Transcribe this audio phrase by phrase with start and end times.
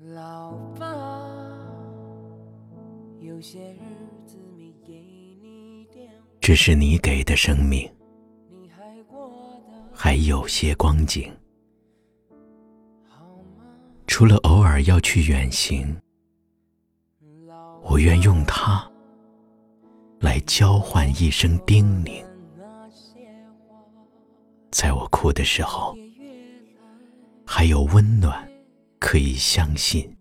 [0.00, 0.94] 老爸，
[3.18, 3.80] 有些日
[4.24, 4.94] 子没给
[5.42, 6.08] 你电，
[6.40, 7.90] 这是你给的生命，
[9.92, 11.28] 还有些光景。
[14.06, 16.00] 除了偶尔要去远行，
[17.82, 18.88] 我愿用它
[20.20, 22.24] 来交换一声叮咛。
[24.70, 25.96] 在我哭的时候，
[27.44, 28.48] 还有温暖
[28.98, 30.14] 可以相信。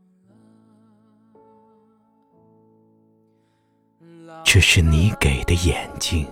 [4.44, 6.27] 这是你给的眼睛，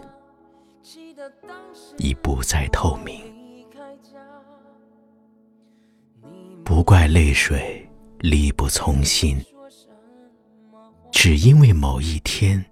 [1.97, 3.21] 已不再透明。
[6.63, 7.87] 不怪泪水
[8.19, 9.39] 力不从心，
[11.11, 12.63] 只因为某一天，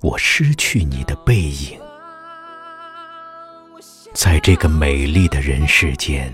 [0.00, 1.78] 我失去你的背影。
[4.12, 6.32] 在这个美丽的人世间，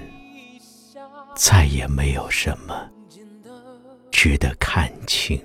[1.36, 2.90] 再也没有什么
[4.10, 5.38] 值得看清。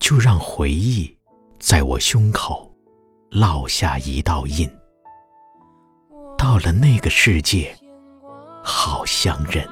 [0.00, 1.16] 就让回忆
[1.60, 2.74] 在我胸口
[3.30, 4.68] 烙下一道印。
[6.36, 7.72] 到了那个世界，
[8.64, 9.64] 好相认。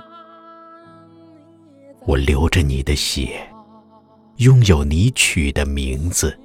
[2.06, 3.44] 我流着你的血，
[4.36, 6.38] 拥有你取的名字，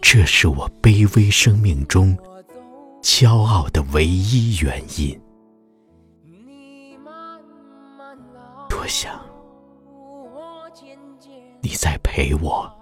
[0.00, 2.16] 这是我卑微生命中
[3.04, 5.20] 骄傲的唯一原因。
[8.66, 9.20] 多想
[11.60, 12.72] 你再陪我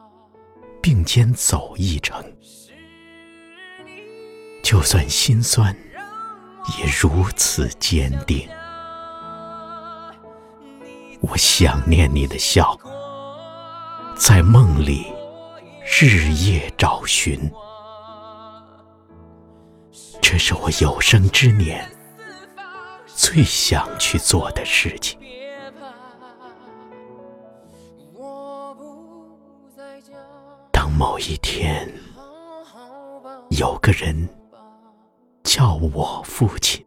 [0.81, 2.25] 并肩走一程，
[4.63, 5.77] 就算心酸，
[6.79, 8.49] 也如此坚定。
[11.21, 12.79] 我想念你的笑，
[14.15, 15.05] 在梦里
[16.01, 17.39] 日夜找寻，
[20.33, 21.87] 这是我有生之年
[23.05, 25.21] 最想去做的事情。
[30.73, 31.87] 当某一天
[33.51, 34.27] 有个人
[35.45, 36.83] 叫我父亲，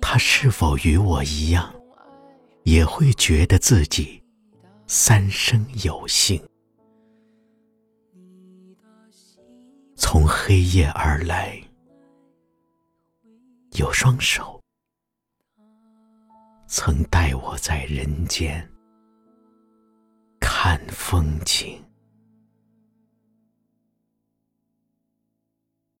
[0.00, 1.74] 他是否与我一样，
[2.62, 4.22] 也会觉得自己
[4.86, 6.40] 三生有幸？
[10.12, 11.58] 从黑夜而来，
[13.78, 14.60] 有双手
[16.66, 18.70] 曾带我在人间
[20.38, 21.82] 看风景。